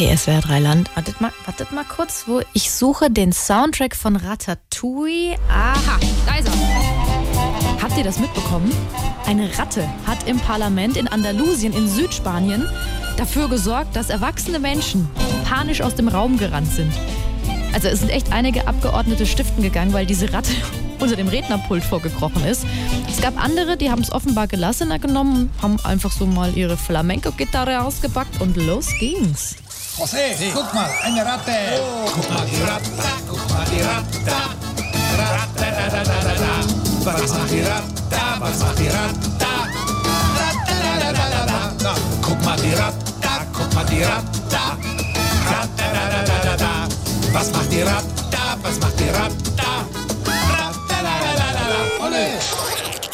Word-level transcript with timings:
Hey 0.00 0.16
SWR 0.16 0.40
3 0.40 0.60
Land, 0.60 0.96
wartet 0.96 1.20
mal, 1.20 1.30
wartet 1.44 1.72
mal 1.72 1.84
kurz, 1.84 2.24
wo 2.26 2.40
ich 2.54 2.70
suche 2.72 3.10
den 3.10 3.34
Soundtrack 3.34 3.94
von 3.94 4.16
Ratatouille. 4.16 5.36
Aha, 5.50 6.00
da 6.24 6.38
ist 6.38 6.48
er. 6.48 7.82
Habt 7.82 7.98
ihr 7.98 8.04
das 8.04 8.18
mitbekommen? 8.18 8.72
Eine 9.26 9.58
Ratte 9.58 9.86
hat 10.06 10.26
im 10.26 10.38
Parlament 10.38 10.96
in 10.96 11.06
Andalusien 11.06 11.74
in 11.74 11.86
Südspanien 11.86 12.66
dafür 13.18 13.50
gesorgt, 13.50 13.94
dass 13.94 14.08
erwachsene 14.08 14.58
Menschen 14.58 15.06
panisch 15.46 15.82
aus 15.82 15.96
dem 15.96 16.08
Raum 16.08 16.38
gerannt 16.38 16.72
sind. 16.72 16.94
Also 17.74 17.88
es 17.88 18.00
sind 18.00 18.08
echt 18.08 18.32
einige 18.32 18.68
Abgeordnete 18.68 19.26
stiften 19.26 19.62
gegangen, 19.62 19.92
weil 19.92 20.06
diese 20.06 20.32
Ratte 20.32 20.52
unter 20.98 21.16
dem 21.16 21.28
Rednerpult 21.28 21.84
vorgekrochen 21.84 22.42
ist. 22.46 22.64
Es 23.06 23.20
gab 23.20 23.36
andere, 23.36 23.76
die 23.76 23.90
haben 23.90 24.00
es 24.00 24.10
offenbar 24.10 24.46
gelassener 24.46 24.98
genommen, 24.98 25.50
haben 25.60 25.78
einfach 25.84 26.10
so 26.10 26.24
mal 26.24 26.56
ihre 26.56 26.78
Flamenco-Gitarre 26.78 27.82
ausgepackt 27.82 28.40
und 28.40 28.56
los 28.56 28.88
ging's. 28.98 29.56
José, 29.96 30.36
sí. 30.36 30.50
guck 30.54 30.72
mal, 30.72 30.90
eine 31.02 31.24
Ratte. 31.24 31.52
Oh. 31.80 32.10
Guck 32.14 32.30
mal 32.30 32.46
die 32.46 32.62
Ratte, 32.62 32.90
guck 33.28 33.50
mal 33.50 33.64
die 33.70 33.82
Ratte. 33.82 34.18
Da, 34.24 34.40
da, 35.16 35.72
da, 35.90 36.04
da, 36.04 36.34
da. 36.34 36.52
Was 37.04 37.30
macht 37.30 37.50
die 37.50 37.60
Ratte, 37.60 37.94
was 38.38 38.58
macht 38.58 38.78
die 38.78 38.88
Ratte? 38.88 39.30
Da, 39.38 39.52
da, 41.12 41.72
da. 41.78 41.94
Guck 42.22 42.44
mal 42.44 42.56
die 42.56 42.74
guck 43.52 43.74
mal 43.74 43.84
die 43.84 44.00
da, 44.00 44.22
da, 46.44 46.56
da. 46.56 46.88
Was 47.32 47.52
macht 47.52 47.72
die 47.72 47.84
was 48.62 48.78
macht 48.80 49.00
die 49.00 49.99